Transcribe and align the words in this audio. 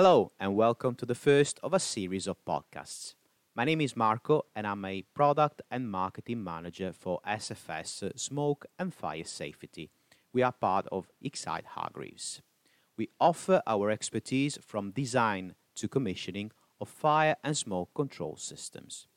Hello, 0.00 0.30
and 0.38 0.54
welcome 0.54 0.94
to 0.94 1.04
the 1.04 1.16
first 1.16 1.58
of 1.60 1.74
a 1.74 1.80
series 1.80 2.28
of 2.28 2.44
podcasts. 2.44 3.14
My 3.56 3.64
name 3.64 3.80
is 3.80 3.96
Marco, 3.96 4.46
and 4.54 4.64
I'm 4.64 4.84
a 4.84 5.02
product 5.12 5.60
and 5.72 5.90
marketing 5.90 6.44
manager 6.44 6.92
for 6.92 7.18
SFS 7.26 8.16
Smoke 8.16 8.66
and 8.78 8.94
Fire 8.94 9.24
Safety. 9.24 9.90
We 10.32 10.40
are 10.42 10.52
part 10.52 10.86
of 10.92 11.10
Exyte 11.20 11.64
Hargreaves. 11.64 12.42
We 12.96 13.08
offer 13.18 13.60
our 13.66 13.90
expertise 13.90 14.56
from 14.64 14.92
design 14.92 15.56
to 15.74 15.88
commissioning 15.88 16.52
of 16.80 16.88
fire 16.88 17.34
and 17.42 17.56
smoke 17.56 17.92
control 17.92 18.36
systems. 18.36 19.08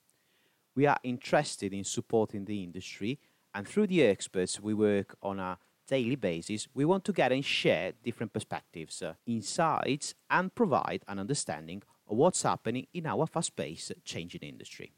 We 0.73 0.87
are 0.87 0.97
interested 1.03 1.73
in 1.73 1.83
supporting 1.83 2.45
the 2.45 2.63
industry, 2.63 3.19
and 3.53 3.67
through 3.67 3.85
the 3.85 4.01
experts 4.01 4.59
we 4.59 4.73
work 4.73 5.15
on 5.21 5.39
a 5.39 5.59
daily 5.91 6.15
basis, 6.15 6.69
we 6.73 6.85
want 6.85 7.03
to 7.03 7.11
get 7.11 7.33
and 7.33 7.43
share 7.43 7.91
different 8.01 8.31
perspectives, 8.31 9.01
uh, 9.01 9.13
insights, 9.27 10.15
and 10.29 10.55
provide 10.55 11.03
an 11.07 11.19
understanding 11.19 11.83
of 12.07 12.15
what's 12.15 12.43
happening 12.43 12.87
in 12.93 13.05
our 13.05 13.27
fast 13.27 13.55
paced 13.57 13.91
changing 14.05 14.41
industry. 14.41 14.93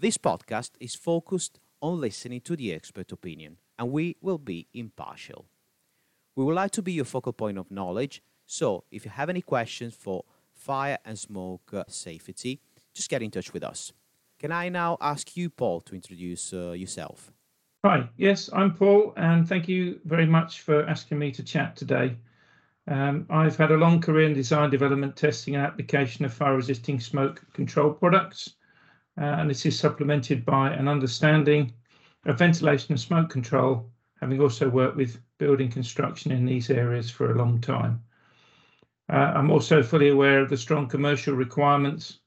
This 0.00 0.18
podcast 0.18 0.72
is 0.80 0.96
focused 0.96 1.60
on 1.80 2.00
listening 2.00 2.40
to 2.40 2.56
the 2.56 2.74
expert 2.74 3.12
opinion, 3.12 3.58
and 3.78 3.92
we 3.92 4.16
will 4.20 4.38
be 4.38 4.66
impartial. 4.74 5.46
We 6.34 6.44
would 6.44 6.56
like 6.56 6.72
to 6.72 6.82
be 6.82 6.92
your 6.92 7.04
focal 7.04 7.32
point 7.32 7.56
of 7.56 7.70
knowledge, 7.70 8.20
so 8.44 8.82
if 8.90 9.04
you 9.04 9.12
have 9.12 9.30
any 9.30 9.42
questions 9.42 9.94
for 9.94 10.24
fire 10.52 10.98
and 11.04 11.16
smoke 11.16 11.70
uh, 11.72 11.84
safety, 11.86 12.60
just 12.92 13.08
get 13.08 13.22
in 13.22 13.30
touch 13.30 13.52
with 13.52 13.62
us. 13.62 13.92
Can 14.40 14.50
I 14.50 14.70
now 14.70 14.98
ask 15.00 15.36
you, 15.36 15.50
Paul, 15.50 15.80
to 15.82 15.94
introduce 15.94 16.52
uh, 16.52 16.72
yourself? 16.72 17.32
Hi, 17.88 18.08
yes, 18.16 18.50
I'm 18.52 18.74
Paul, 18.74 19.12
and 19.16 19.48
thank 19.48 19.68
you 19.68 20.00
very 20.04 20.26
much 20.26 20.62
for 20.62 20.84
asking 20.88 21.20
me 21.20 21.30
to 21.30 21.44
chat 21.44 21.76
today. 21.76 22.16
Um, 22.88 23.26
I've 23.30 23.56
had 23.56 23.70
a 23.70 23.76
long 23.76 24.00
career 24.00 24.26
in 24.26 24.34
design, 24.34 24.70
development, 24.70 25.14
testing, 25.14 25.54
and 25.54 25.64
application 25.64 26.24
of 26.24 26.34
fire 26.34 26.56
resisting 26.56 26.98
smoke 26.98 27.44
control 27.52 27.92
products, 27.92 28.56
uh, 29.16 29.36
and 29.38 29.48
this 29.48 29.64
is 29.66 29.78
supplemented 29.78 30.44
by 30.44 30.72
an 30.72 30.88
understanding 30.88 31.74
of 32.24 32.40
ventilation 32.40 32.94
and 32.94 33.00
smoke 33.00 33.30
control, 33.30 33.88
having 34.20 34.40
also 34.40 34.68
worked 34.68 34.96
with 34.96 35.20
building 35.38 35.70
construction 35.70 36.32
in 36.32 36.44
these 36.44 36.70
areas 36.70 37.08
for 37.08 37.30
a 37.30 37.38
long 37.38 37.60
time. 37.60 38.02
Uh, 39.08 39.30
I'm 39.36 39.52
also 39.52 39.80
fully 39.80 40.08
aware 40.08 40.40
of 40.40 40.50
the 40.50 40.56
strong 40.56 40.88
commercial 40.88 41.36
requirements 41.36 42.18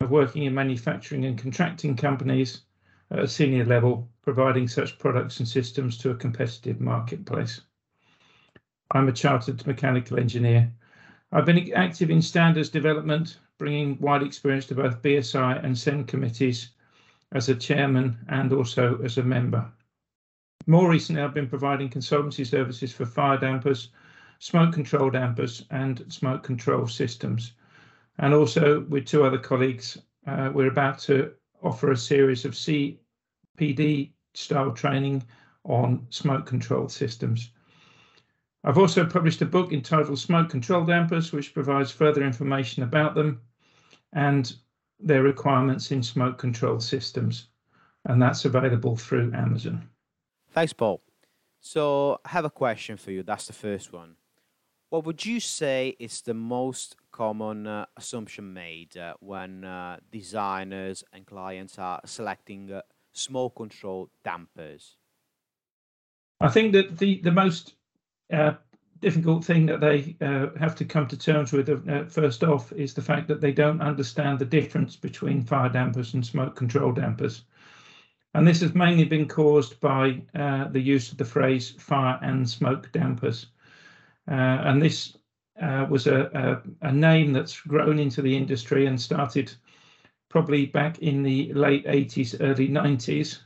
of 0.00 0.10
working 0.10 0.42
in 0.42 0.54
manufacturing 0.54 1.24
and 1.24 1.38
contracting 1.38 1.94
companies 1.94 2.62
at 3.10 3.20
a 3.20 3.28
senior 3.28 3.64
level, 3.64 4.08
providing 4.22 4.68
such 4.68 4.98
products 4.98 5.38
and 5.38 5.48
systems 5.48 5.96
to 5.98 6.10
a 6.10 6.14
competitive 6.14 6.80
marketplace. 6.80 7.62
I'm 8.90 9.08
a 9.08 9.12
chartered 9.12 9.66
mechanical 9.66 10.18
engineer. 10.18 10.72
I've 11.32 11.44
been 11.44 11.72
active 11.74 12.10
in 12.10 12.22
standards 12.22 12.68
development, 12.68 13.38
bringing 13.58 13.98
wide 13.98 14.22
experience 14.22 14.66
to 14.66 14.74
both 14.74 15.02
BSI 15.02 15.64
and 15.64 15.76
CEN 15.76 16.04
committees 16.04 16.70
as 17.32 17.48
a 17.48 17.54
chairman 17.54 18.16
and 18.28 18.52
also 18.52 18.98
as 19.02 19.18
a 19.18 19.22
member. 19.22 19.70
More 20.66 20.90
recently, 20.90 21.22
I've 21.22 21.34
been 21.34 21.48
providing 21.48 21.88
consultancy 21.90 22.46
services 22.46 22.92
for 22.92 23.06
fire 23.06 23.38
dampers, 23.38 23.90
smoke 24.38 24.72
control 24.72 25.10
dampers, 25.10 25.64
and 25.70 26.04
smoke 26.12 26.42
control 26.42 26.86
systems. 26.86 27.52
And 28.18 28.34
also 28.34 28.80
with 28.80 29.06
two 29.06 29.24
other 29.24 29.38
colleagues, 29.38 29.98
uh, 30.26 30.50
we're 30.52 30.70
about 30.70 30.98
to 31.00 31.32
offer 31.62 31.92
a 31.92 31.96
series 31.96 32.44
of 32.44 32.52
CPD 32.52 34.12
style 34.34 34.72
training 34.72 35.22
on 35.64 36.06
smoke 36.10 36.46
control 36.46 36.88
systems. 36.88 37.50
I've 38.64 38.78
also 38.78 39.06
published 39.06 39.42
a 39.42 39.46
book 39.46 39.72
entitled 39.72 40.18
Smoke 40.18 40.48
Control 40.48 40.84
Dampers, 40.84 41.32
which 41.32 41.54
provides 41.54 41.90
further 41.90 42.22
information 42.24 42.82
about 42.82 43.14
them 43.14 43.40
and 44.12 44.52
their 44.98 45.22
requirements 45.22 45.90
in 45.92 46.02
smoke 46.02 46.38
control 46.38 46.80
systems. 46.80 47.48
And 48.04 48.20
that's 48.20 48.44
available 48.44 48.96
through 48.96 49.32
Amazon. 49.34 49.88
Thanks, 50.50 50.72
Paul. 50.72 51.02
So, 51.60 52.20
I 52.24 52.30
have 52.30 52.44
a 52.44 52.50
question 52.50 52.96
for 52.96 53.10
you. 53.10 53.22
That's 53.22 53.46
the 53.46 53.52
first 53.52 53.92
one. 53.92 54.16
What 54.90 55.04
would 55.04 55.26
you 55.26 55.40
say 55.40 55.96
is 55.98 56.22
the 56.22 56.34
most 56.34 56.96
common 57.18 57.66
uh, 57.66 57.84
assumption 57.96 58.52
made 58.52 58.96
uh, 58.96 59.14
when 59.18 59.64
uh, 59.64 59.96
designers 60.12 61.02
and 61.12 61.26
clients 61.26 61.76
are 61.76 62.00
selecting 62.04 62.70
uh, 62.70 62.80
smoke 63.12 63.56
control 63.56 64.08
dampers? 64.24 64.96
I 66.40 66.48
think 66.48 66.72
that 66.74 66.96
the 66.98 67.20
the 67.22 67.32
most 67.32 67.74
uh, 68.32 68.52
difficult 69.00 69.44
thing 69.44 69.66
that 69.66 69.80
they 69.80 70.16
uh, 70.20 70.46
have 70.60 70.76
to 70.76 70.84
come 70.84 71.08
to 71.08 71.18
terms 71.18 71.52
with 71.52 71.68
first 72.08 72.44
off 72.44 72.72
is 72.72 72.94
the 72.94 73.02
fact 73.02 73.26
that 73.26 73.40
they 73.40 73.52
don't 73.52 73.82
understand 73.82 74.38
the 74.38 74.44
difference 74.58 74.94
between 74.94 75.42
fire 75.42 75.68
dampers 75.68 76.14
and 76.14 76.24
smoke 76.24 76.54
control 76.54 76.92
dampers. 76.92 77.42
And 78.34 78.46
this 78.46 78.60
has 78.60 78.74
mainly 78.74 79.04
been 79.04 79.26
caused 79.26 79.80
by 79.80 80.22
the 80.72 80.80
use 80.94 81.10
of 81.10 81.18
the 81.18 81.24
phrase 81.24 81.70
fire 81.78 82.18
and 82.22 82.48
smoke 82.48 82.92
dampers. 82.92 83.46
And 84.26 84.80
this 84.80 85.17
uh, 85.60 85.86
was 85.88 86.06
a, 86.06 86.62
a, 86.82 86.88
a, 86.88 86.92
name 86.92 87.32
that's 87.32 87.60
grown 87.60 87.98
into 87.98 88.22
the 88.22 88.36
industry 88.36 88.86
and 88.86 89.00
started 89.00 89.52
probably 90.28 90.66
back 90.66 90.98
in 91.00 91.22
the 91.22 91.52
late 91.52 91.84
80s, 91.86 92.36
early 92.40 92.68
90s, 92.68 93.38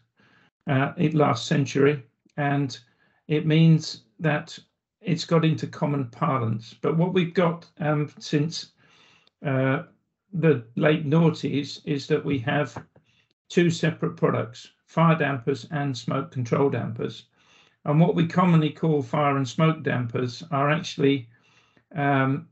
uh, 0.67 0.93
last 1.13 1.47
century. 1.47 2.03
And 2.37 2.79
it 3.29 3.47
means 3.47 4.03
that 4.21 4.59
it's 5.01 5.25
got 5.25 5.45
into 5.45 5.67
common 5.67 6.07
parlance. 6.07 6.75
But 6.81 6.97
what 6.97 7.15
we've 7.15 7.35
got 7.35 7.67
um, 7.81 8.13
since 8.19 8.73
uh, 9.45 9.85
the 10.33 10.65
late 10.77 11.07
noughties 11.07 11.81
is 11.85 12.07
that 12.09 12.25
we 12.25 12.39
have 12.41 12.85
two 13.49 13.71
separate 13.71 14.17
products, 14.17 14.71
fire 14.87 15.17
dampers 15.17 15.67
and 15.71 15.97
smoke 15.97 16.31
control 16.31 16.71
dampers. 16.71 17.25
And 17.85 18.01
what 18.01 18.15
we 18.15 18.27
commonly 18.27 18.71
call 18.71 19.03
fire 19.03 19.37
and 19.37 19.49
smoke 19.49 19.83
dampers 19.83 20.43
are 20.51 20.71
actually 20.71 21.29
um, 21.95 22.49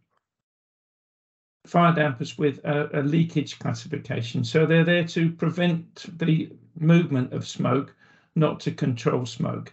fire 1.67 1.95
dampers 1.95 2.39
with 2.39 2.59
a, 2.65 3.01
a, 3.01 3.03
leakage 3.03 3.59
classification. 3.59 4.45
So 4.45 4.67
they're 4.67 4.85
there 4.85 5.05
to 5.09 5.31
prevent 5.31 6.19
the 6.19 6.51
movement 6.79 7.33
of 7.33 7.47
smoke, 7.47 7.95
not 8.35 8.61
to 8.61 8.73
control 8.73 9.27
smoke. 9.27 9.73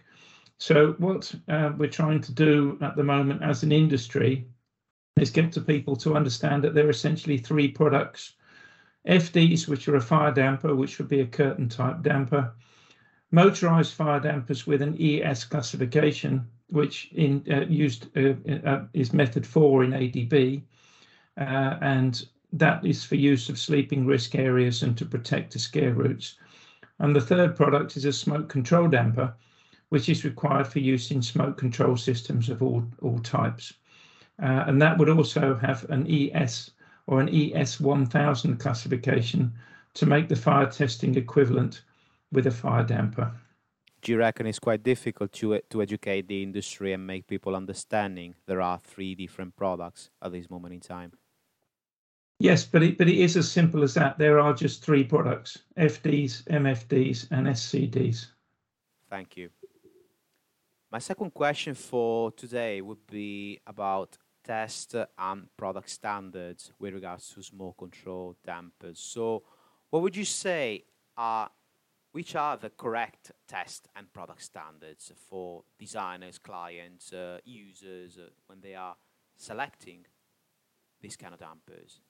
So 0.58 0.92
what 0.98 1.34
uh, 1.48 1.72
we're 1.76 1.88
trying 1.88 2.20
to 2.22 2.32
do 2.32 2.78
at 2.82 2.96
the 2.96 3.04
moment 3.04 3.42
as 3.42 3.62
an 3.62 3.72
industry 3.72 4.46
is 5.20 5.30
get 5.30 5.52
to 5.52 5.60
people 5.60 5.96
to 5.96 6.14
understand 6.14 6.62
that 6.64 6.74
there 6.74 6.86
are 6.86 6.90
essentially 6.90 7.38
three 7.38 7.68
products. 7.68 8.34
FDs, 9.06 9.68
which 9.68 9.88
are 9.88 9.96
a 9.96 10.00
fire 10.00 10.32
damper, 10.32 10.74
which 10.74 10.98
would 10.98 11.08
be 11.08 11.20
a 11.20 11.26
curtain 11.26 11.68
type 11.68 12.02
damper, 12.02 12.52
motorized 13.30 13.94
fire 13.94 14.20
dampers 14.20 14.66
with 14.66 14.82
an 14.82 14.96
ES 15.00 15.44
classification, 15.44 16.46
which 16.70 17.10
in 17.12 17.44
uh, 17.50 17.60
used 17.60 18.06
uh, 18.16 18.34
uh, 18.64 18.84
is 18.92 19.12
method 19.12 19.46
four 19.46 19.84
in 19.84 19.92
ADB, 19.92 20.62
uh, 21.38 21.78
and 21.80 22.26
that 22.52 22.84
is 22.84 23.04
for 23.04 23.16
use 23.16 23.48
of 23.48 23.58
sleeping 23.58 24.06
risk 24.06 24.34
areas 24.34 24.82
and 24.82 24.96
to 24.96 25.04
protect 25.04 25.52
the 25.52 25.58
scare 25.58 25.94
routes. 25.94 26.36
And 26.98 27.14
the 27.14 27.20
third 27.20 27.56
product 27.56 27.96
is 27.96 28.04
a 28.04 28.12
smoke 28.12 28.48
control 28.48 28.88
damper, 28.88 29.34
which 29.90 30.08
is 30.08 30.24
required 30.24 30.66
for 30.66 30.80
use 30.80 31.10
in 31.10 31.22
smoke 31.22 31.56
control 31.56 31.96
systems 31.96 32.48
of 32.48 32.62
all, 32.62 32.84
all 33.00 33.18
types. 33.20 33.74
Uh, 34.42 34.64
and 34.66 34.80
that 34.80 34.98
would 34.98 35.08
also 35.08 35.56
have 35.56 35.88
an 35.90 36.06
ES 36.10 36.70
or 37.06 37.20
an 37.20 37.28
ES 37.34 37.80
1000 37.80 38.58
classification 38.58 39.52
to 39.94 40.06
make 40.06 40.28
the 40.28 40.36
fire 40.36 40.66
testing 40.66 41.16
equivalent 41.16 41.82
with 42.32 42.46
a 42.46 42.50
fire 42.50 42.84
damper. 42.84 43.32
Do 44.08 44.12
you 44.12 44.20
reckon 44.20 44.46
it's 44.46 44.58
quite 44.58 44.82
difficult 44.82 45.32
to 45.32 45.60
to 45.68 45.82
educate 45.82 46.28
the 46.28 46.42
industry 46.42 46.94
and 46.94 47.06
make 47.06 47.26
people 47.26 47.54
understanding 47.54 48.36
there 48.46 48.62
are 48.62 48.78
three 48.78 49.14
different 49.14 49.54
products 49.54 50.08
at 50.22 50.32
this 50.32 50.48
moment 50.48 50.72
in 50.72 50.80
time? 50.80 51.12
Yes, 52.38 52.64
but 52.64 52.82
it 52.82 52.96
but 52.96 53.06
it 53.06 53.18
is 53.18 53.36
as 53.36 53.52
simple 53.52 53.82
as 53.82 53.92
that. 53.92 54.16
There 54.16 54.40
are 54.40 54.54
just 54.54 54.82
three 54.82 55.04
products: 55.04 55.58
FDs, 55.76 56.42
MFDs, 56.44 57.28
and 57.30 57.48
SCDs. 57.48 58.28
Thank 59.10 59.36
you. 59.36 59.50
My 60.90 61.00
second 61.00 61.34
question 61.34 61.74
for 61.74 62.32
today 62.32 62.80
would 62.80 63.06
be 63.06 63.60
about 63.66 64.16
test 64.42 64.94
and 65.18 65.54
product 65.58 65.90
standards 65.90 66.72
with 66.78 66.94
regards 66.94 67.28
to 67.34 67.42
smoke 67.42 67.76
control 67.76 68.36
dampers. 68.42 69.00
So, 69.00 69.42
what 69.90 70.00
would 70.00 70.16
you 70.16 70.24
say 70.24 70.84
are 71.14 71.50
which 72.12 72.34
are 72.34 72.56
the 72.56 72.70
correct 72.70 73.32
test 73.46 73.88
and 73.94 74.12
product 74.12 74.42
standards 74.42 75.12
for 75.28 75.64
designers, 75.78 76.38
clients, 76.38 77.12
uh, 77.12 77.38
users 77.44 78.18
uh, 78.18 78.28
when 78.46 78.60
they 78.60 78.74
are 78.74 78.96
selecting 79.36 80.06
these 81.00 81.16
kind 81.16 81.34
of 81.34 81.40
dampers? 81.40 82.00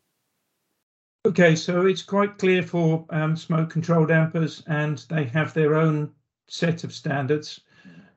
Okay, 1.27 1.57
so 1.57 1.87
it's 1.87 2.03
quite 2.03 2.39
clear 2.39 2.63
for 2.63 3.05
um, 3.11 3.37
smoke 3.37 3.71
control 3.71 4.07
dampers, 4.07 4.63
and 4.67 5.05
they 5.09 5.25
have 5.25 5.53
their 5.53 5.75
own 5.75 6.13
set 6.47 6.85
of 6.85 6.93
standards. 6.93 7.61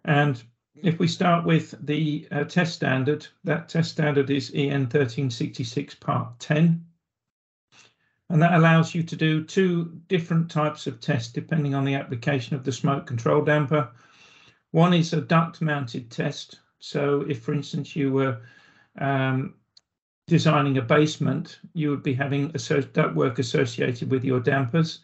And 0.06 0.42
if 0.76 1.00
we 1.00 1.08
start 1.08 1.46
with 1.46 1.76
the 1.86 2.28
uh, 2.32 2.44
test 2.46 2.74
standard, 2.74 3.28
that 3.44 3.70
test 3.70 3.92
standard 3.92 4.30
is 4.30 4.52
EN 4.54 4.84
1366 4.84 5.96
Part 5.96 6.40
10. 6.40 6.86
And 8.32 8.42
that 8.42 8.54
allows 8.54 8.96
you 8.96 9.04
to 9.04 9.16
do 9.18 9.44
two 9.44 9.92
different 10.08 10.50
types 10.50 10.88
of 10.88 11.02
tests 11.02 11.34
depending 11.34 11.76
on 11.76 11.84
the 11.84 11.96
application 11.96 12.56
of 12.56 12.64
the 12.64 12.72
smoke 12.72 13.06
control 13.06 13.44
damper. 13.44 13.90
One 14.72 14.94
is 14.94 15.12
a 15.12 15.20
duct 15.20 15.62
mounted 15.62 16.10
test. 16.10 16.62
So 16.80 17.26
if, 17.28 17.42
for 17.42 17.54
instance, 17.54 17.94
you 17.94 18.14
were 18.14 18.40
um, 19.00 19.56
designing 20.28 20.78
a 20.78 20.82
basement, 20.82 21.60
you 21.74 21.90
would 21.90 22.04
be 22.04 22.14
having 22.14 22.48
duct 22.48 23.16
work 23.16 23.38
associated 23.38 24.10
with 24.10 24.24
your 24.24 24.40
dampers. 24.40 25.00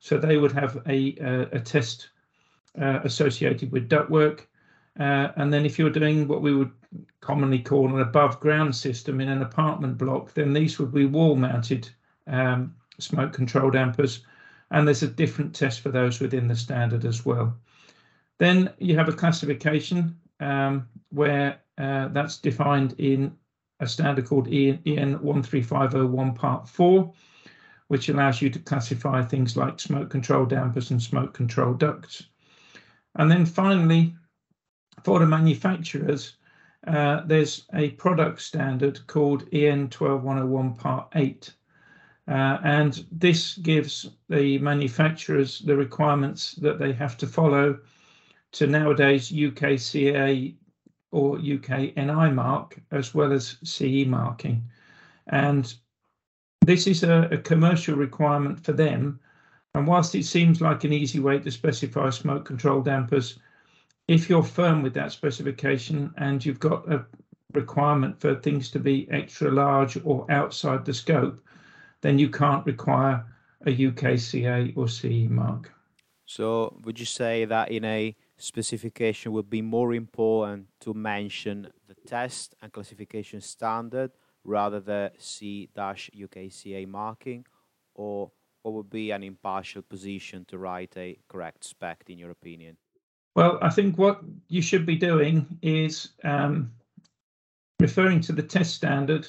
So 0.00 0.18
they 0.18 0.36
would 0.36 0.52
have 0.52 0.76
a, 0.86 1.16
a, 1.18 1.56
a 1.56 1.60
test 1.60 2.10
uh, 2.78 3.00
associated 3.04 3.72
with 3.72 3.88
ductwork. 3.88 4.40
Uh, 5.00 5.28
and 5.36 5.50
then 5.50 5.64
if 5.64 5.78
you're 5.78 5.88
doing 5.88 6.28
what 6.28 6.42
we 6.42 6.54
would 6.54 6.72
commonly 7.22 7.58
call 7.58 7.88
an 7.88 8.02
above 8.02 8.38
ground 8.38 8.76
system 8.76 9.22
in 9.22 9.30
an 9.30 9.40
apartment 9.40 9.96
block, 9.96 10.34
then 10.34 10.52
these 10.52 10.78
would 10.78 10.92
be 10.92 11.06
wall 11.06 11.36
mounted 11.36 11.88
um, 12.26 12.74
smoke 12.98 13.32
control 13.32 13.70
dampers. 13.70 14.24
And 14.70 14.86
there's 14.86 15.02
a 15.02 15.08
different 15.08 15.54
test 15.54 15.80
for 15.80 15.90
those 15.90 16.20
within 16.20 16.48
the 16.48 16.56
standard 16.56 17.04
as 17.04 17.24
well. 17.24 17.56
Then 18.38 18.72
you 18.78 18.96
have 18.96 19.08
a 19.08 19.12
classification 19.12 20.16
um, 20.40 20.88
where 21.10 21.60
uh, 21.78 22.08
that's 22.08 22.38
defined 22.38 22.94
in 22.98 23.36
a 23.80 23.86
standard 23.86 24.26
called 24.26 24.48
EN, 24.48 24.80
EN 24.86 25.18
13501 25.18 26.34
Part 26.34 26.68
4, 26.68 27.12
which 27.88 28.08
allows 28.08 28.42
you 28.42 28.50
to 28.50 28.58
classify 28.58 29.22
things 29.22 29.56
like 29.56 29.78
smoke 29.78 30.10
control 30.10 30.46
dampers 30.46 30.90
and 30.90 31.02
smoke 31.02 31.34
control 31.34 31.74
ducts. 31.74 32.24
And 33.16 33.30
then 33.30 33.46
finally, 33.46 34.14
for 35.04 35.20
the 35.20 35.26
manufacturers, 35.26 36.36
uh, 36.86 37.22
there's 37.26 37.66
a 37.74 37.90
product 37.90 38.40
standard 38.40 39.06
called 39.06 39.48
EN 39.52 39.88
12101 39.88 40.74
Part 40.74 41.08
8. 41.14 41.52
Uh, 42.28 42.58
and 42.64 43.06
this 43.12 43.56
gives 43.58 44.10
the 44.28 44.58
manufacturers 44.58 45.60
the 45.60 45.76
requirements 45.76 46.54
that 46.56 46.78
they 46.78 46.92
have 46.92 47.16
to 47.16 47.26
follow 47.26 47.78
to 48.52 48.66
nowadays 48.66 49.30
UKCA 49.30 50.54
or 51.12 51.38
UK 51.38 51.96
NI 51.96 52.30
mark 52.30 52.80
as 52.90 53.14
well 53.14 53.32
as 53.32 53.58
CE 53.62 54.06
marking. 54.06 54.68
And 55.28 55.72
this 56.62 56.86
is 56.86 57.04
a, 57.04 57.28
a, 57.30 57.38
commercial 57.38 57.96
requirement 57.96 58.58
for 58.64 58.72
them. 58.72 59.20
And 59.74 59.86
whilst 59.86 60.14
it 60.14 60.24
seems 60.24 60.60
like 60.60 60.84
an 60.84 60.92
easy 60.92 61.20
way 61.20 61.38
to 61.38 61.50
specify 61.50 62.10
smoke 62.10 62.44
control 62.44 62.82
dampers, 62.82 63.38
if 64.08 64.28
you're 64.28 64.42
firm 64.42 64.82
with 64.82 64.94
that 64.94 65.12
specification 65.12 66.12
and 66.16 66.44
you've 66.44 66.60
got 66.60 66.90
a 66.90 67.04
requirement 67.52 68.20
for 68.20 68.34
things 68.34 68.70
to 68.70 68.80
be 68.80 69.08
extra 69.10 69.50
large 69.50 69.98
or 70.04 70.26
outside 70.30 70.84
the 70.84 70.94
scope, 70.94 71.40
then 72.06 72.18
you 72.20 72.30
can't 72.30 72.64
require 72.64 73.26
a 73.66 73.76
UKCA 73.76 74.76
or 74.76 74.86
CE 74.86 75.28
mark. 75.28 75.72
So, 76.24 76.78
would 76.84 77.00
you 77.00 77.06
say 77.06 77.44
that 77.46 77.72
in 77.72 77.84
a 77.84 78.14
specification 78.36 79.32
would 79.32 79.50
be 79.50 79.62
more 79.62 79.92
important 79.92 80.66
to 80.82 80.94
mention 80.94 81.68
the 81.88 81.96
test 82.06 82.54
and 82.62 82.72
classification 82.72 83.40
standard 83.40 84.12
rather 84.44 84.78
than 84.78 85.10
C-UKCA 85.18 86.86
marking, 86.86 87.44
or 87.94 88.30
what 88.62 88.74
would 88.74 88.90
be 88.90 89.10
an 89.10 89.24
impartial 89.24 89.82
position 89.82 90.44
to 90.46 90.58
write 90.58 90.94
a 90.96 91.18
correct 91.28 91.64
spec 91.64 92.04
in 92.08 92.18
your 92.18 92.30
opinion? 92.30 92.76
Well, 93.34 93.58
I 93.62 93.70
think 93.70 93.98
what 93.98 94.20
you 94.48 94.62
should 94.62 94.86
be 94.86 94.96
doing 94.96 95.58
is 95.62 96.10
um, 96.22 96.70
referring 97.80 98.20
to 98.22 98.32
the 98.32 98.42
test 98.42 98.74
standard 98.74 99.28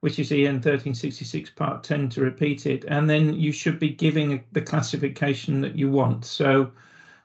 which 0.00 0.18
is 0.18 0.32
EN 0.32 0.54
1366 0.54 1.50
part 1.50 1.84
10 1.84 2.08
to 2.10 2.20
repeat 2.22 2.66
it. 2.66 2.84
And 2.88 3.08
then 3.08 3.34
you 3.34 3.52
should 3.52 3.78
be 3.78 3.90
giving 3.90 4.42
the 4.52 4.62
classification 4.62 5.60
that 5.60 5.76
you 5.76 5.90
want. 5.90 6.24
So 6.24 6.72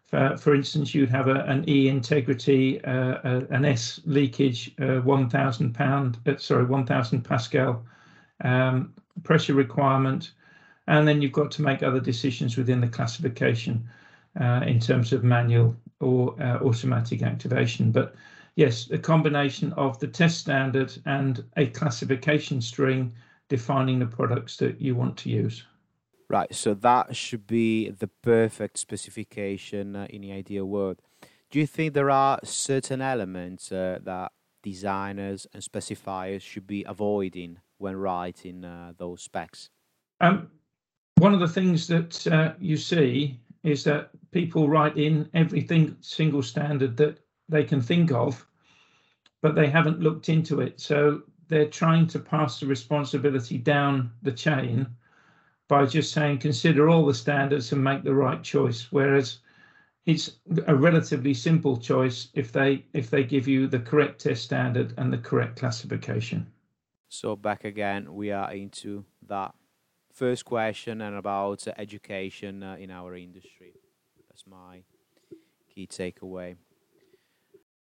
for, 0.08 0.38
for 0.38 0.54
instance, 0.54 0.94
you'd 0.94 1.10
have 1.10 1.28
a, 1.28 1.44
an 1.46 1.68
E 1.70 1.88
integrity, 1.88 2.84
uh, 2.84 3.18
a, 3.24 3.48
an 3.50 3.66
S 3.66 4.02
leakage, 4.06 4.74
uh, 4.80 5.00
1000 5.02 5.74
pound, 5.74 6.18
uh, 6.28 6.38
sorry, 6.38 6.66
1000 6.66 7.22
Pascal 7.22 7.84
um, 8.44 8.94
pressure 9.24 9.54
requirement. 9.54 10.32
And 10.88 11.08
then 11.08 11.22
you've 11.22 11.32
got 11.32 11.52
to 11.52 11.62
make 11.62 11.82
other 11.82 12.00
decisions 12.00 12.58
within 12.58 12.82
the 12.82 12.88
classification 12.88 13.90
uh, 14.40 14.62
in 14.68 14.80
terms 14.80 15.14
of 15.14 15.24
manual 15.24 15.76
or 16.02 16.36
uh, 16.42 16.60
automatic 16.60 17.24
activation. 17.24 17.92
But 17.92 18.16
yes, 18.56 18.90
a 18.92 18.98
combination 18.98 19.74
of 19.74 20.00
the 20.00 20.08
test 20.08 20.40
standard 20.40 20.96
and 21.06 21.44
a 21.58 21.68
classification 21.68 22.62
string 22.62 23.14
defining 23.50 24.00
the 24.00 24.06
products 24.06 24.58
that 24.58 24.82
you 24.82 24.96
want 24.96 25.18
to 25.18 25.30
use. 25.30 25.64
Right, 26.30 26.54
so 26.54 26.74
that 26.74 27.16
should 27.16 27.46
be 27.46 27.90
the 27.90 28.08
perfect 28.08 28.80
specification 28.80 29.96
uh, 29.96 30.08
in 30.10 30.22
the 30.22 30.32
ideal 30.32 30.66
world. 30.66 31.02
Do 31.52 31.60
you 31.60 31.68
think 31.68 31.94
there 31.94 32.10
are 32.10 32.40
certain 32.44 33.02
elements 33.02 33.72
uh, 33.72 34.00
that 34.04 34.32
designers 34.64 35.46
and 35.54 35.62
specifiers 35.62 36.42
should 36.42 36.66
be 36.66 36.84
avoiding 36.88 37.60
when 37.78 37.96
writing 37.96 38.66
uh, 38.66 38.94
those 38.98 39.22
specs? 39.22 39.70
Um, 40.22 40.50
one 41.18 41.34
of 41.34 41.40
the 41.40 41.48
things 41.48 41.88
that 41.88 42.26
uh, 42.28 42.54
you 42.60 42.78
see 42.78 43.40
is 43.64 43.84
that 43.84 44.10
people 44.32 44.68
write 44.68 44.98
in 44.98 45.30
everything 45.34 45.96
single 46.02 46.42
standard 46.42 46.98
that 46.98 47.20
they 47.50 47.64
can 47.64 47.82
think 47.82 48.12
of, 48.12 48.46
but 49.42 49.56
they 49.56 49.68
haven't 49.68 50.02
looked 50.02 50.30
into 50.30 50.62
it. 50.62 50.80
So 50.80 51.24
they're 51.48 51.68
trying 51.68 52.08
to 52.08 52.20
pass 52.20 52.60
the 52.60 52.66
responsibility 52.66 53.58
down 53.58 54.12
the 54.22 54.32
chain 54.32 54.88
by 55.68 55.86
just 55.86 56.12
saying 56.14 56.40
consider 56.40 56.90
all 56.90 57.06
the 57.06 57.14
standards 57.14 57.72
and 57.72 57.84
make 57.84 58.04
the 58.04 58.14
right 58.14 58.42
choice. 58.44 58.92
Whereas 58.92 59.40
it's 60.06 60.38
a 60.68 60.76
relatively 60.76 61.34
simple 61.34 61.78
choice 61.78 62.30
if 62.34 62.52
they 62.52 62.86
if 62.94 63.10
they 63.10 63.24
give 63.24 63.48
you 63.48 63.68
the 63.68 63.80
correct 63.80 64.22
test 64.22 64.44
standard 64.44 64.94
and 64.98 65.12
the 65.12 65.18
correct 65.18 65.58
classification. 65.58 66.46
So 67.10 67.36
back 67.36 67.64
again, 67.64 68.14
we 68.14 68.32
are 68.32 68.52
into 68.52 69.06
that 69.28 69.56
first 70.14 70.46
question 70.46 71.02
and 71.02 71.16
about 71.16 71.68
education 71.78 72.64
uh, 72.64 72.76
in 72.80 72.92
our 72.92 73.16
industry. 73.16 73.74
That's 74.30 74.46
my 74.48 74.84
key 75.74 75.88
takeaway. 75.88 76.56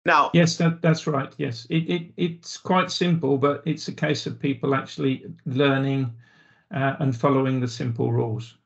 Now, 0.05 0.31
yes, 0.33 0.57
that, 0.57 0.81
that's 0.81 1.07
right. 1.07 1.33
Yes, 1.37 1.65
it, 1.69 1.89
it 1.89 2.11
it's 2.17 2.57
quite 2.57 2.91
simple, 2.91 3.37
but 3.37 3.63
it's 3.65 3.87
a 3.87 3.93
case 3.93 4.25
of 4.25 4.39
people 4.39 4.75
actually 4.75 5.25
learning 5.45 6.13
uh, 6.73 6.95
and 6.99 7.15
following 7.15 7.61
the 7.61 7.67
simple 7.67 8.11
rules. 8.11 8.57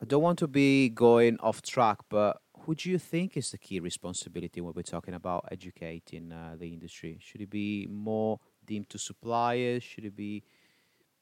I 0.00 0.04
don't 0.06 0.22
want 0.22 0.38
to 0.38 0.48
be 0.48 0.88
going 0.88 1.38
off 1.40 1.60
track, 1.60 1.98
but 2.08 2.40
who 2.60 2.74
do 2.74 2.90
you 2.90 2.98
think 2.98 3.36
is 3.36 3.50
the 3.50 3.58
key 3.58 3.80
responsibility 3.80 4.60
when 4.60 4.72
we're 4.74 4.82
talking 4.82 5.14
about 5.14 5.46
educating 5.50 6.32
uh, 6.32 6.56
the 6.58 6.72
industry? 6.72 7.18
Should 7.20 7.40
it 7.40 7.50
be 7.50 7.88
more 7.90 8.38
deemed 8.64 8.88
to 8.90 8.98
suppliers? 8.98 9.82
Should 9.82 10.04
it 10.04 10.16
be 10.16 10.44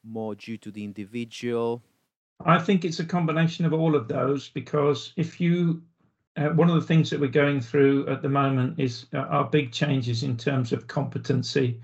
more 0.03 0.35
due 0.35 0.57
to 0.57 0.71
the 0.71 0.83
individual? 0.83 1.83
I 2.45 2.59
think 2.59 2.85
it's 2.85 2.99
a 2.99 3.05
combination 3.05 3.65
of 3.65 3.73
all 3.73 3.95
of 3.95 4.07
those 4.07 4.49
because 4.49 5.11
if 5.17 5.41
you 5.41 5.81
uh, 6.39 6.49
one 6.49 6.69
of 6.69 6.75
the 6.75 6.87
things 6.87 7.09
that 7.09 7.19
we're 7.19 7.27
going 7.27 7.59
through 7.59 8.07
at 8.07 8.21
the 8.21 8.29
moment 8.29 8.79
is 8.79 9.07
uh, 9.13 9.17
our 9.17 9.43
big 9.43 9.71
changes 9.71 10.23
in 10.23 10.37
terms 10.37 10.71
of 10.71 10.87
competency 10.87 11.79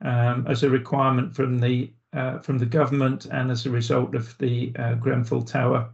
um, 0.00 0.46
as 0.48 0.62
a 0.62 0.70
requirement 0.70 1.34
from 1.34 1.58
the 1.58 1.92
uh, 2.12 2.38
from 2.38 2.58
the 2.58 2.66
government 2.66 3.26
and 3.26 3.50
as 3.50 3.66
a 3.66 3.70
result 3.70 4.14
of 4.14 4.36
the 4.38 4.72
uh, 4.78 4.94
Grenfell 4.94 5.42
Tower 5.42 5.90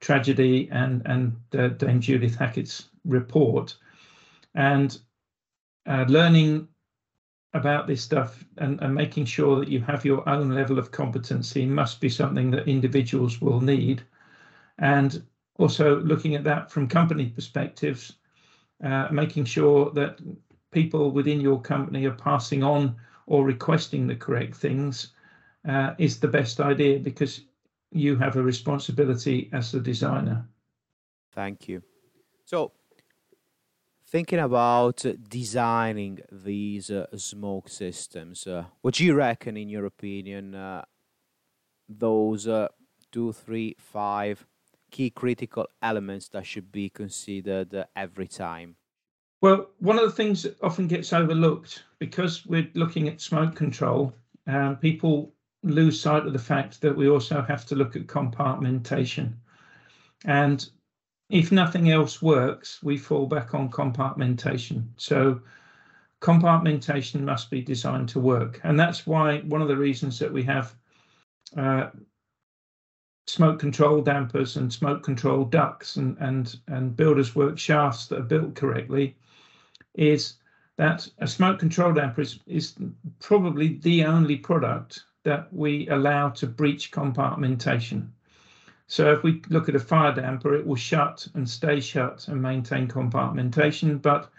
tragedy 0.00 0.68
and 0.72 1.02
and 1.06 1.36
uh, 1.56 1.68
Dame 1.68 2.00
Judith 2.00 2.36
Hackitt's 2.36 2.88
report, 3.04 3.76
and 4.54 4.98
uh, 5.86 6.04
learning 6.08 6.66
about 7.52 7.86
this 7.86 8.02
stuff 8.02 8.44
and, 8.58 8.80
and 8.82 8.92
making 8.92 9.24
sure 9.24 9.60
that 9.60 9.68
you 9.68 9.80
have 9.80 10.04
your 10.04 10.28
own 10.28 10.50
level 10.50 10.76
of 10.76 10.90
competency 10.90 11.64
must 11.64 12.00
be 12.00 12.08
something 12.08 12.50
that 12.50 12.66
individuals 12.66 13.40
will 13.40 13.60
need, 13.60 14.02
and 14.78 15.22
also 15.58 16.00
looking 16.00 16.34
at 16.34 16.44
that 16.44 16.70
from 16.70 16.88
company 16.88 17.26
perspectives, 17.26 18.14
uh, 18.82 19.08
making 19.10 19.44
sure 19.44 19.90
that 19.92 20.18
people 20.72 21.10
within 21.10 21.40
your 21.40 21.60
company 21.60 22.04
are 22.06 22.14
passing 22.14 22.62
on 22.62 22.96
or 23.26 23.44
requesting 23.44 24.06
the 24.06 24.16
correct 24.16 24.54
things 24.54 25.12
uh, 25.68 25.94
is 25.98 26.20
the 26.20 26.28
best 26.28 26.60
idea 26.60 26.98
because 26.98 27.42
you 27.90 28.16
have 28.16 28.36
a 28.36 28.42
responsibility 28.42 29.48
as 29.52 29.72
the 29.72 29.80
designer. 29.80 30.46
Thank 31.32 31.68
you. 31.68 31.82
So, 32.44 32.72
thinking 34.06 34.40
about 34.40 35.04
designing 35.28 36.20
these 36.30 36.90
uh, 36.90 37.06
smoke 37.16 37.68
systems, 37.68 38.46
uh, 38.46 38.64
what 38.82 38.94
do 38.94 39.04
you 39.04 39.14
reckon, 39.14 39.56
in 39.56 39.68
your 39.68 39.86
opinion, 39.86 40.54
uh, 40.54 40.84
those 41.88 42.46
uh, 42.48 42.68
two, 43.12 43.32
three, 43.32 43.76
five 43.78 44.44
key 44.94 45.10
critical 45.10 45.66
elements 45.82 46.28
that 46.28 46.46
should 46.46 46.70
be 46.70 46.88
considered 46.88 47.84
every 47.96 48.28
time? 48.28 48.76
Well, 49.42 49.70
one 49.80 49.98
of 49.98 50.04
the 50.04 50.14
things 50.14 50.44
that 50.44 50.56
often 50.62 50.86
gets 50.86 51.12
overlooked 51.12 51.82
because 51.98 52.46
we're 52.46 52.70
looking 52.74 53.08
at 53.08 53.20
smoke 53.20 53.56
control, 53.56 54.12
um, 54.46 54.76
people 54.76 55.34
lose 55.64 56.00
sight 56.00 56.24
of 56.24 56.32
the 56.32 56.38
fact 56.38 56.80
that 56.80 56.96
we 56.96 57.08
also 57.08 57.42
have 57.42 57.66
to 57.66 57.74
look 57.74 57.96
at 57.96 58.06
compartmentation. 58.06 59.32
And 60.24 60.64
if 61.28 61.50
nothing 61.50 61.90
else 61.90 62.22
works, 62.22 62.80
we 62.80 62.96
fall 62.96 63.26
back 63.26 63.52
on 63.52 63.70
compartmentation. 63.70 64.84
So 64.96 65.40
compartmentation 66.20 67.22
must 67.22 67.50
be 67.50 67.62
designed 67.62 68.10
to 68.10 68.20
work. 68.20 68.60
And 68.62 68.78
that's 68.78 69.08
why 69.08 69.40
one 69.40 69.60
of 69.60 69.66
the 69.66 69.76
reasons 69.76 70.20
that 70.20 70.32
we 70.32 70.44
have 70.44 70.76
uh, 71.56 71.90
smoke 73.26 73.58
control 73.58 74.02
dampers 74.02 74.56
and 74.56 74.72
smoke 74.72 75.02
control 75.02 75.44
ducts 75.44 75.96
and, 75.96 76.16
and, 76.20 76.58
and 76.68 76.96
builders 76.96 77.34
work 77.34 77.58
shafts 77.58 78.06
that 78.06 78.18
are 78.18 78.22
built 78.22 78.54
correctly 78.54 79.16
is 79.94 80.34
that 80.76 81.08
a 81.18 81.26
smoke 81.26 81.58
control 81.58 81.92
damper 81.92 82.20
is, 82.20 82.38
is 82.46 82.74
probably 83.20 83.78
the 83.78 84.04
only 84.04 84.36
product 84.36 85.04
that 85.22 85.52
we 85.52 85.88
allow 85.88 86.28
to 86.28 86.46
breach 86.46 86.90
compartmentation. 86.90 88.08
So 88.86 89.12
if 89.12 89.22
we 89.22 89.40
look 89.48 89.68
at 89.68 89.76
a 89.76 89.80
fire 89.80 90.12
damper, 90.12 90.54
it 90.54 90.66
will 90.66 90.76
shut 90.76 91.26
and 91.34 91.48
stay 91.48 91.80
shut 91.80 92.28
and 92.28 92.42
maintain 92.42 92.86
compartmentation. 92.86 94.02
But 94.02 94.30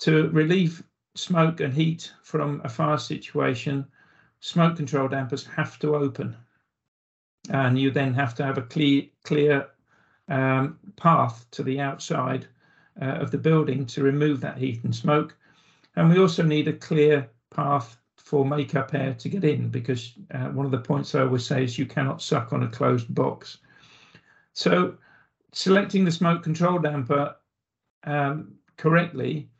to 0.00 0.28
relieve 0.30 0.82
smoke 1.14 1.60
and 1.60 1.72
heat 1.72 2.12
from 2.22 2.60
a 2.64 2.68
fire 2.68 2.98
situation, 2.98 3.86
smoke 4.40 4.76
control 4.76 5.08
dampers 5.08 5.46
have 5.46 5.78
to 5.78 5.94
open. 5.94 6.36
And 7.50 7.78
you 7.78 7.90
then 7.90 8.14
have 8.14 8.34
to 8.36 8.44
have 8.44 8.58
a 8.58 8.62
clear, 8.62 9.04
clear 9.22 9.68
um, 10.28 10.78
path 10.96 11.46
to 11.52 11.62
the 11.62 11.80
outside 11.80 12.46
uh, 13.00 13.16
of 13.16 13.30
the 13.30 13.38
building 13.38 13.86
to 13.86 14.02
remove 14.02 14.40
that 14.40 14.58
heat 14.58 14.82
and 14.84 14.94
smoke. 14.94 15.36
And 15.96 16.08
we 16.08 16.18
also 16.18 16.42
need 16.42 16.68
a 16.68 16.72
clear 16.72 17.28
path 17.50 17.98
for 18.16 18.46
makeup 18.46 18.94
air 18.94 19.14
to 19.14 19.28
get 19.28 19.44
in 19.44 19.68
because 19.68 20.14
uh, 20.32 20.48
one 20.48 20.64
of 20.64 20.72
the 20.72 20.78
points 20.78 21.14
I 21.14 21.20
always 21.20 21.44
say 21.44 21.64
is 21.64 21.78
you 21.78 21.86
cannot 21.86 22.22
suck 22.22 22.52
on 22.52 22.62
a 22.62 22.68
closed 22.68 23.14
box. 23.14 23.58
So 24.54 24.96
selecting 25.52 26.04
the 26.04 26.10
smoke 26.10 26.42
control 26.42 26.78
damper 26.78 27.36
um, 28.04 28.54
correctly, 28.76 29.50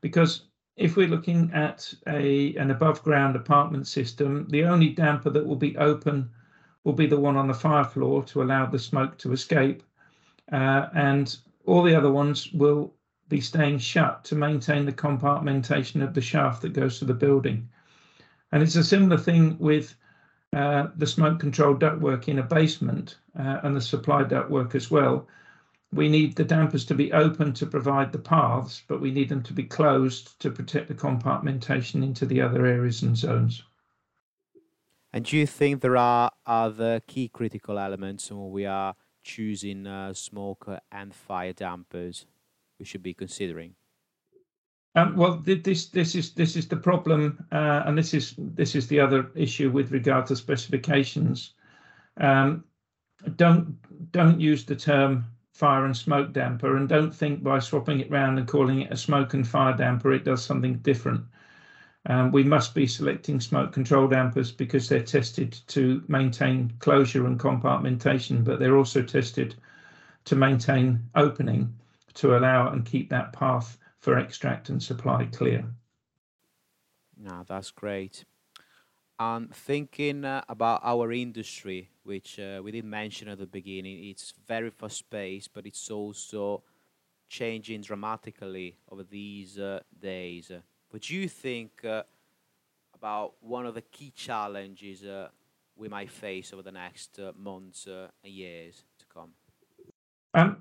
because 0.00 0.46
if 0.76 0.96
we're 0.96 1.08
looking 1.08 1.50
at 1.52 1.92
a 2.08 2.56
an 2.56 2.70
above 2.70 3.02
ground 3.02 3.36
apartment 3.36 3.86
system, 3.86 4.46
the 4.48 4.64
only 4.64 4.88
damper 4.88 5.30
that 5.30 5.46
will 5.46 5.56
be 5.56 5.76
open 5.76 6.30
will 6.84 6.92
be 6.92 7.06
the 7.06 7.18
one 7.18 7.36
on 7.36 7.48
the 7.48 7.54
fire 7.54 7.84
floor 7.84 8.22
to 8.22 8.42
allow 8.42 8.66
the 8.66 8.78
smoke 8.78 9.18
to 9.18 9.32
escape. 9.32 9.82
Uh, 10.52 10.88
and 10.94 11.38
all 11.64 11.82
the 11.82 11.94
other 11.94 12.12
ones 12.12 12.52
will 12.52 12.92
be 13.28 13.40
staying 13.40 13.78
shut 13.78 14.22
to 14.24 14.34
maintain 14.34 14.84
the 14.84 14.92
compartmentation 14.92 16.02
of 16.02 16.12
the 16.14 16.20
shaft 16.20 16.62
that 16.62 16.74
goes 16.74 16.98
to 16.98 17.04
the 17.06 17.14
building. 17.14 17.68
And 18.52 18.62
it's 18.62 18.76
a 18.76 18.84
similar 18.84 19.16
thing 19.16 19.56
with 19.58 19.96
uh, 20.52 20.88
the 20.96 21.06
smoke 21.06 21.40
control 21.40 21.74
ductwork 21.74 22.28
in 22.28 22.38
a 22.38 22.42
basement 22.42 23.16
uh, 23.36 23.60
and 23.62 23.74
the 23.74 23.80
supply 23.80 24.22
ductwork 24.22 24.74
as 24.74 24.90
well. 24.90 25.26
We 25.92 26.08
need 26.08 26.36
the 26.36 26.44
dampers 26.44 26.84
to 26.86 26.94
be 26.94 27.12
open 27.12 27.54
to 27.54 27.66
provide 27.66 28.12
the 28.12 28.18
paths, 28.18 28.82
but 28.86 29.00
we 29.00 29.10
need 29.10 29.28
them 29.28 29.42
to 29.44 29.52
be 29.52 29.64
closed 29.64 30.38
to 30.40 30.50
protect 30.50 30.88
the 30.88 30.94
compartmentation 30.94 32.02
into 32.02 32.26
the 32.26 32.40
other 32.42 32.66
areas 32.66 33.02
and 33.02 33.16
zones. 33.16 33.62
And 35.14 35.24
do 35.24 35.36
you 35.36 35.46
think 35.46 35.80
there 35.80 35.96
are 35.96 36.32
other 36.44 36.98
key 36.98 37.28
critical 37.28 37.78
elements 37.78 38.32
when 38.32 38.50
we 38.50 38.66
are 38.66 38.96
choosing 39.22 39.86
uh, 39.86 40.12
smoke 40.12 40.68
and 40.90 41.14
fire 41.14 41.52
dampers 41.52 42.26
we 42.80 42.84
should 42.84 43.04
be 43.04 43.14
considering? 43.14 43.76
Um, 44.96 45.16
well, 45.16 45.40
this 45.44 45.86
this 45.86 46.16
is 46.16 46.34
this 46.34 46.56
is 46.56 46.66
the 46.66 46.76
problem, 46.76 47.46
uh, 47.52 47.84
and 47.86 47.96
this 47.96 48.12
is 48.12 48.34
this 48.38 48.74
is 48.74 48.88
the 48.88 48.98
other 48.98 49.30
issue 49.36 49.70
with 49.70 49.92
regard 49.92 50.26
to 50.26 50.36
specifications. 50.36 51.52
Um, 52.16 52.64
don't 53.36 53.76
don't 54.10 54.40
use 54.40 54.64
the 54.64 54.74
term 54.74 55.26
fire 55.52 55.84
and 55.84 55.96
smoke 55.96 56.32
damper, 56.32 56.76
and 56.76 56.88
don't 56.88 57.14
think 57.14 57.44
by 57.44 57.60
swapping 57.60 58.00
it 58.00 58.10
round 58.10 58.40
and 58.40 58.48
calling 58.48 58.80
it 58.80 58.92
a 58.92 58.96
smoke 58.96 59.34
and 59.34 59.46
fire 59.46 59.76
damper 59.76 60.12
it 60.12 60.24
does 60.24 60.44
something 60.44 60.78
different. 60.78 61.24
Um, 62.06 62.32
we 62.32 62.44
must 62.44 62.74
be 62.74 62.86
selecting 62.86 63.40
smoke 63.40 63.72
control 63.72 64.08
dampers 64.08 64.52
because 64.52 64.88
they're 64.88 65.02
tested 65.02 65.58
to 65.68 66.02
maintain 66.06 66.72
closure 66.78 67.26
and 67.26 67.40
compartmentation, 67.40 68.44
but 68.44 68.58
they're 68.58 68.76
also 68.76 69.02
tested 69.02 69.54
to 70.26 70.36
maintain 70.36 71.02
opening 71.14 71.74
to 72.14 72.36
allow 72.36 72.70
and 72.70 72.84
keep 72.84 73.08
that 73.10 73.32
path 73.32 73.78
for 73.98 74.18
extract 74.18 74.68
and 74.68 74.82
supply 74.82 75.24
clear. 75.32 75.64
No, 77.16 77.44
that's 77.46 77.70
great. 77.70 78.24
And 79.18 79.54
thinking 79.54 80.24
uh, 80.24 80.42
about 80.48 80.80
our 80.82 81.12
industry, 81.12 81.88
which 82.02 82.38
uh, 82.38 82.60
we 82.62 82.72
did 82.72 82.84
mention 82.84 83.28
at 83.28 83.38
the 83.38 83.46
beginning, 83.46 84.04
it's 84.10 84.34
very 84.46 84.70
fast 84.70 85.08
paced, 85.08 85.54
but 85.54 85.66
it's 85.66 85.90
also 85.90 86.64
changing 87.28 87.80
dramatically 87.80 88.76
over 88.90 89.04
these 89.04 89.58
uh, 89.58 89.80
days. 89.98 90.50
What 90.94 91.02
do 91.02 91.16
you 91.16 91.28
think 91.28 91.84
uh, 91.84 92.04
about 92.94 93.32
one 93.40 93.66
of 93.66 93.74
the 93.74 93.82
key 93.82 94.12
challenges 94.14 95.02
uh, 95.02 95.26
we 95.74 95.88
might 95.88 96.08
face 96.08 96.52
over 96.52 96.62
the 96.62 96.70
next 96.70 97.18
uh, 97.18 97.32
months 97.36 97.88
and 97.88 98.08
years 98.22 98.84
to 99.00 99.04
come? 99.12 99.30
Um, 100.34 100.58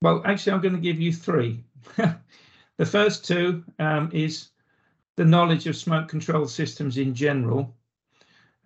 well, 0.00 0.22
actually, 0.24 0.52
I'm 0.52 0.60
going 0.60 0.76
to 0.76 0.80
give 0.80 1.00
you 1.00 1.12
three. 1.12 1.64
the 1.96 2.86
first 2.86 3.24
two 3.24 3.64
um, 3.80 4.08
is 4.12 4.50
the 5.16 5.24
knowledge 5.24 5.66
of 5.66 5.74
smoke 5.74 6.06
control 6.06 6.46
systems 6.46 6.96
in 6.96 7.12
general. 7.12 7.74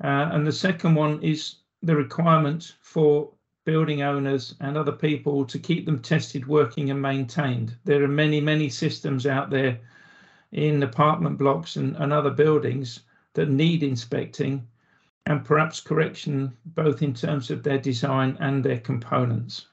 Uh, 0.05 0.29
and 0.33 0.47
the 0.47 0.53
second 0.53 0.97
one 0.97 1.23
is 1.23 1.61
the 1.83 1.97
requirement 1.97 2.77
for 2.83 3.31
building 3.65 4.03
owners 4.03 4.55
and 4.61 4.77
other 4.77 4.93
people 4.93 5.47
to 5.47 5.59
keep 5.59 5.87
them 5.87 5.99
tested, 5.99 6.47
working, 6.47 6.91
and 6.91 7.01
maintained. 7.01 7.75
There 7.85 8.05
are 8.05 8.09
many, 8.09 8.43
many 8.43 8.69
systems 8.69 9.27
out 9.27 9.49
there 9.49 9.81
in 10.53 10.83
apartment 10.83 11.39
blocks 11.39 11.77
and, 11.77 11.97
and 11.97 12.13
other 12.13 12.31
buildings 12.31 13.01
that 13.35 13.49
need 13.49 13.83
inspecting 13.83 14.67
and 15.27 15.45
perhaps 15.45 15.81
correction, 15.81 16.57
both 16.65 17.03
in 17.03 17.15
terms 17.15 17.51
of 17.51 17.63
their 17.63 17.79
design 17.79 18.37
and 18.41 18.65
their 18.65 18.81
components. 18.81 19.67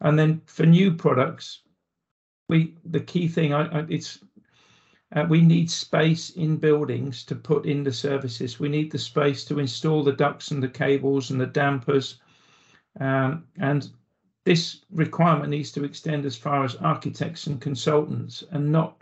And 0.00 0.18
then 0.18 0.42
for 0.46 0.66
new 0.66 0.92
products, 0.94 1.62
we 2.48 2.76
the 2.84 3.00
key 3.00 3.28
thing 3.28 3.54
I, 3.54 3.80
I, 3.80 3.86
it's 3.88 4.18
uh, 5.14 5.26
we 5.28 5.40
need 5.40 5.70
space 5.70 6.30
in 6.30 6.56
buildings 6.56 7.24
to 7.24 7.34
put 7.34 7.66
in 7.66 7.82
the 7.82 7.92
services. 7.92 8.58
We 8.58 8.68
need 8.68 8.90
the 8.90 8.98
space 8.98 9.44
to 9.46 9.58
install 9.58 10.02
the 10.02 10.12
ducts 10.12 10.50
and 10.50 10.62
the 10.62 10.68
cables 10.68 11.30
and 11.30 11.40
the 11.40 11.46
dampers. 11.46 12.18
Um, 12.98 13.46
and 13.58 13.90
this 14.44 14.84
requirement 14.90 15.50
needs 15.50 15.70
to 15.72 15.84
extend 15.84 16.24
as 16.24 16.36
far 16.36 16.64
as 16.64 16.76
architects 16.76 17.46
and 17.46 17.60
consultants 17.60 18.42
and 18.50 18.72
not 18.72 19.01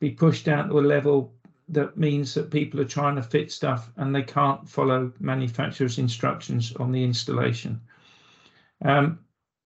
be 0.00 0.10
pushed 0.10 0.46
down 0.46 0.68
to 0.68 0.78
a 0.78 0.80
level 0.80 1.32
that 1.68 1.96
means 1.96 2.34
that 2.34 2.50
people 2.50 2.80
are 2.80 2.84
trying 2.84 3.14
to 3.14 3.22
fit 3.22 3.52
stuff 3.52 3.92
and 3.96 4.14
they 4.14 4.22
can't 4.22 4.68
follow 4.68 5.12
manufacturer's 5.20 5.98
instructions 5.98 6.74
on 6.76 6.90
the 6.90 7.04
installation. 7.04 7.80
Um, 8.84 9.20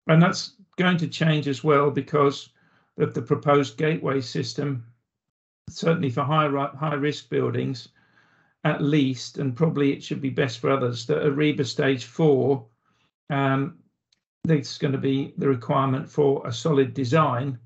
and 0.07 0.21
that's 0.21 0.53
going 0.77 0.97
to 0.97 1.07
change 1.07 1.47
as 1.47 1.63
well 1.63 1.91
because 1.91 2.49
of 2.97 3.13
the 3.13 3.21
proposed 3.21 3.77
gateway 3.77 4.21
system, 4.21 4.83
certainly 5.69 6.09
for 6.09 6.23
high, 6.23 6.49
high 6.49 6.95
risk 6.95 7.29
buildings, 7.29 7.89
at 8.63 8.81
least, 8.81 9.37
and 9.37 9.55
probably 9.55 9.93
it 9.93 10.03
should 10.03 10.21
be 10.21 10.29
best 10.29 10.59
for 10.59 10.71
others, 10.71 11.05
that 11.05 11.25
a 11.25 11.29
RIBA 11.29 11.65
stage 11.65 12.05
four, 12.05 12.65
um, 13.29 13.77
there's 14.43 14.77
going 14.77 14.91
to 14.91 14.97
be 14.97 15.33
the 15.37 15.47
requirement 15.47 16.09
for 16.09 16.45
a 16.47 16.51
solid 16.51 16.93
design, 16.93 17.59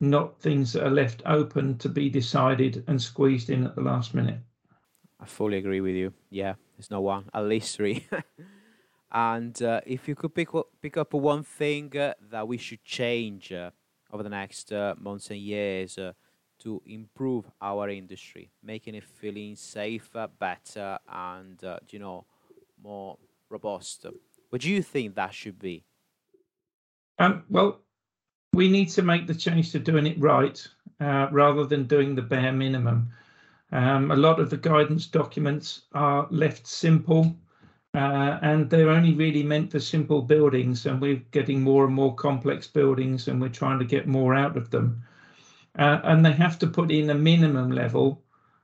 not 0.00 0.40
things 0.40 0.72
that 0.72 0.86
are 0.86 0.90
left 0.90 1.22
open 1.26 1.76
to 1.78 1.88
be 1.88 2.08
decided 2.08 2.84
and 2.86 3.00
squeezed 3.00 3.50
in 3.50 3.64
at 3.64 3.74
the 3.74 3.82
last 3.82 4.14
minute. 4.14 4.38
I 5.20 5.26
fully 5.26 5.58
agree 5.58 5.80
with 5.80 5.94
you. 5.94 6.14
Yeah, 6.30 6.54
there's 6.76 6.90
no 6.90 7.02
one, 7.02 7.28
at 7.34 7.44
least 7.44 7.76
three. 7.76 8.06
And 9.12 9.60
uh, 9.62 9.80
if 9.86 10.06
you 10.06 10.14
could 10.14 10.34
pick 10.34 10.50
pick 10.80 10.96
up 10.96 11.12
one 11.14 11.42
thing 11.42 11.96
uh, 11.96 12.14
that 12.30 12.46
we 12.46 12.58
should 12.58 12.84
change 12.84 13.52
uh, 13.52 13.70
over 14.12 14.22
the 14.22 14.28
next 14.28 14.72
uh, 14.72 14.94
months 14.98 15.30
and 15.30 15.40
years 15.40 15.98
uh, 15.98 16.12
to 16.60 16.80
improve 16.86 17.50
our 17.60 17.88
industry, 17.88 18.52
making 18.62 18.94
it 18.94 19.02
feeling 19.02 19.56
safer, 19.56 20.28
better, 20.38 20.98
and 21.08 21.62
uh, 21.64 21.78
you 21.88 21.98
know 21.98 22.24
more 22.80 23.18
robust, 23.48 24.06
what 24.50 24.62
do 24.62 24.70
you 24.70 24.82
think 24.82 25.16
that 25.16 25.34
should 25.34 25.58
be? 25.58 25.84
Um, 27.18 27.44
well, 27.50 27.80
we 28.52 28.68
need 28.68 28.88
to 28.90 29.02
make 29.02 29.26
the 29.26 29.34
change 29.34 29.72
to 29.72 29.78
doing 29.78 30.06
it 30.06 30.20
right 30.20 30.66
rather 31.00 31.64
than 31.64 31.84
doing 31.84 32.14
the 32.14 32.22
bare 32.22 32.52
minimum. 32.52 33.10
Um, 33.72 34.10
a 34.10 34.16
lot 34.16 34.40
of 34.40 34.50
the 34.50 34.56
guidance 34.56 35.06
documents 35.06 35.82
are 35.94 36.26
left 36.30 36.66
simple 36.66 37.36
uh, 37.92 38.38
and 38.42 38.70
they're 38.70 38.90
only 38.90 39.14
really 39.14 39.42
meant 39.42 39.70
for 39.72 39.80
simple 39.80 40.22
buildings. 40.22 40.86
And 40.86 41.00
we're 41.00 41.22
getting 41.32 41.62
more 41.62 41.84
and 41.84 41.94
more 41.94 42.14
complex 42.14 42.66
buildings, 42.66 43.26
and 43.26 43.40
we're 43.40 43.48
trying 43.48 43.78
to 43.80 43.84
get 43.84 44.06
more 44.06 44.34
out 44.34 44.56
of 44.56 44.70
them. 44.70 45.02
Uh, 45.78 46.00
and 46.04 46.24
they 46.24 46.32
have 46.32 46.58
to 46.60 46.66
put 46.66 46.90
in 46.90 47.10
a 47.10 47.14
minimum 47.14 47.72
level 47.72 48.22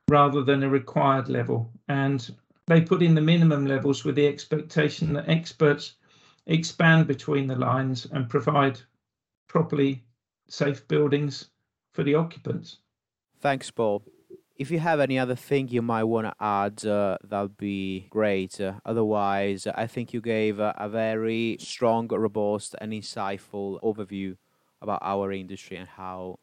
rather 0.09 0.43
than 0.43 0.63
a 0.63 0.69
required 0.69 1.27
level. 1.27 1.69
And 1.89 2.33
they 2.67 2.81
put 2.81 3.01
in 3.01 3.15
the 3.15 3.21
minimum 3.21 3.65
levels 3.65 4.05
with 4.05 4.15
the 4.15 4.27
expectation 4.27 5.13
that 5.13 5.27
experts 5.27 5.95
expand 6.45 7.07
between 7.07 7.47
the 7.47 7.55
lines 7.55 8.07
and 8.11 8.29
provide 8.29 8.79
properly 9.47 10.03
safe 10.47 10.87
buildings 10.87 11.49
for 11.93 12.03
the 12.03 12.15
occupants. 12.15 12.79
Thanks, 13.39 13.71
Paul. 13.71 14.03
If 14.55 14.71
you 14.71 14.79
have 14.79 14.99
any 14.99 15.19
other 15.19 15.35
thing 15.35 15.67
you 15.67 15.83
might 15.83 16.05
want 16.05 16.27
to 16.27 16.33
add, 16.39 16.83
uh, 16.85 17.17
that'd 17.23 17.57
be 17.57 18.07
great. 18.09 18.59
Uh, 18.59 18.73
otherwise, 18.85 19.67
I 19.67 19.85
think 19.85 20.13
you 20.13 20.21
gave 20.21 20.59
uh, 20.59 20.73
a 20.77 20.89
very 20.89 21.57
strong, 21.59 22.07
robust, 22.07 22.75
and 22.81 22.91
insightful 22.91 23.79
overview 23.81 24.37
about 24.81 24.99
our 25.03 25.31
industry 25.31 25.77
and 25.77 25.87
how 25.87 26.39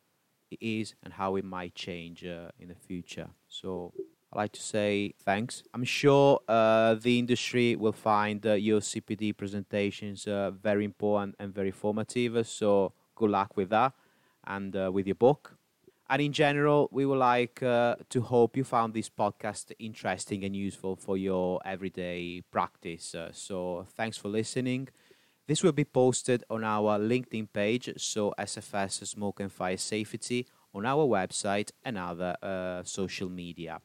it 0.51 0.59
is 0.61 0.95
and 1.03 1.13
how 1.15 1.35
it 1.35 1.45
might 1.45 1.75
change 1.75 2.25
uh, 2.25 2.51
in 2.61 2.69
the 2.69 2.75
future. 2.75 3.31
So 3.49 3.93
I'd 4.35 4.39
like 4.39 4.53
to 4.53 4.63
say 4.63 5.15
thanks. 5.25 5.63
I'm 5.73 5.85
sure 5.85 6.41
uh, 6.49 6.95
the 6.95 7.19
industry 7.19 7.77
will 7.77 7.93
find 7.93 8.45
uh, 8.45 8.55
your 8.55 8.81
CPD 8.81 9.37
presentations 9.37 10.25
very 10.25 10.85
important 10.85 11.37
and 11.39 11.55
very 11.55 11.71
formative. 11.71 12.47
So 12.47 12.93
good 13.15 13.31
luck 13.31 13.57
with 13.57 13.71
that 13.71 13.93
and 14.45 14.75
with 14.93 15.07
your 15.07 15.15
book. 15.15 15.57
And 16.11 16.21
in 16.21 16.33
general, 16.33 16.89
we 16.93 17.07
would 17.07 17.19
like 17.19 17.63
uh, 17.63 17.97
to 18.11 18.21
hope 18.21 18.57
you 18.57 18.65
found 18.65 18.93
this 18.93 19.09
podcast 19.09 19.73
interesting 19.79 20.45
and 20.45 20.55
useful 20.55 20.97
for 20.97 21.17
your 21.17 21.61
everyday 21.65 22.43
practice. 22.51 23.15
Uh, 23.15 23.31
so 23.33 23.87
thanks 23.97 24.19
for 24.19 24.29
listening. 24.29 24.89
This 25.47 25.63
will 25.63 25.73
be 25.73 25.85
posted 25.85 26.45
on 26.51 26.63
our 26.65 26.99
LinkedIn 26.99 27.49
page, 27.53 27.91
so 27.97 28.35
SFS 28.39 29.07
Smoke 29.07 29.41
and 29.41 29.53
Fire 29.53 29.77
Safety, 29.77 30.47
on 30.75 30.85
our 30.85 31.07
website 31.07 31.71
and 31.85 31.97
other 31.97 32.37
uh, 32.43 32.83
social 32.83 33.29
media. 33.31 33.81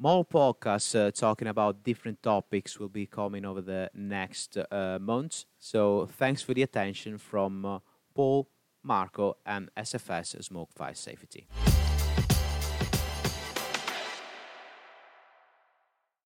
More 0.00 0.24
podcasts 0.24 0.94
uh, 0.94 1.10
talking 1.10 1.48
about 1.48 1.82
different 1.82 2.22
topics 2.22 2.78
will 2.78 2.88
be 2.88 3.06
coming 3.06 3.44
over 3.44 3.60
the 3.60 3.90
next 3.94 4.56
uh, 4.56 4.98
months. 5.00 5.46
So 5.58 6.06
thanks 6.06 6.40
for 6.40 6.54
the 6.54 6.62
attention 6.62 7.18
from 7.18 7.64
uh, 7.64 7.78
Paul 8.14 8.48
Marco, 8.82 9.36
and 9.44 9.70
SFS 9.76 10.42
Smoke 10.42 10.70
Fire 10.72 10.94
Safety. 10.94 11.46